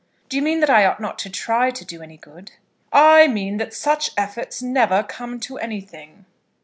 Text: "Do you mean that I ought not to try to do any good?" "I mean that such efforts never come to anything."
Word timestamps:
"Do 0.29 0.35
you 0.37 0.41
mean 0.41 0.61
that 0.61 0.69
I 0.71 0.83
ought 0.87 0.99
not 0.99 1.19
to 1.19 1.29
try 1.29 1.69
to 1.69 1.85
do 1.85 2.01
any 2.01 2.17
good?" 2.17 2.53
"I 2.91 3.27
mean 3.27 3.57
that 3.57 3.71
such 3.71 4.09
efforts 4.17 4.59
never 4.59 5.03
come 5.03 5.39
to 5.41 5.59
anything." 5.59 6.25